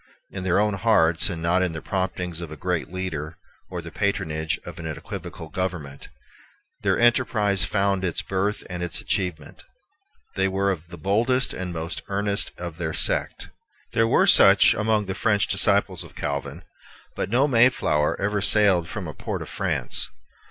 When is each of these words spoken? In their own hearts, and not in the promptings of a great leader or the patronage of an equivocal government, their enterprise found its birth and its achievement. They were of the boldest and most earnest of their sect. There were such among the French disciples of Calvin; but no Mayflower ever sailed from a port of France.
In 0.31 0.43
their 0.43 0.59
own 0.59 0.73
hearts, 0.73 1.29
and 1.29 1.43
not 1.43 1.61
in 1.61 1.73
the 1.73 1.79
promptings 1.83 2.41
of 2.41 2.49
a 2.49 2.57
great 2.57 2.91
leader 2.91 3.37
or 3.69 3.83
the 3.83 3.91
patronage 3.91 4.59
of 4.65 4.79
an 4.79 4.87
equivocal 4.87 5.49
government, 5.49 6.09
their 6.81 6.97
enterprise 6.97 7.65
found 7.65 8.03
its 8.03 8.23
birth 8.23 8.63
and 8.67 8.81
its 8.81 8.99
achievement. 8.99 9.63
They 10.35 10.47
were 10.47 10.71
of 10.71 10.87
the 10.87 10.97
boldest 10.97 11.53
and 11.53 11.71
most 11.71 12.01
earnest 12.07 12.51
of 12.57 12.77
their 12.77 12.95
sect. 12.95 13.49
There 13.93 14.07
were 14.07 14.25
such 14.25 14.73
among 14.73 15.05
the 15.05 15.13
French 15.13 15.45
disciples 15.45 16.03
of 16.03 16.15
Calvin; 16.15 16.63
but 17.15 17.29
no 17.29 17.47
Mayflower 17.47 18.19
ever 18.19 18.41
sailed 18.41 18.89
from 18.89 19.07
a 19.07 19.13
port 19.13 19.43
of 19.43 19.49
France. 19.49 20.09